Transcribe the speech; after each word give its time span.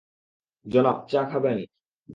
জনাব, 0.65 0.97
চা 1.11 1.21
খাবেন? 1.23 1.57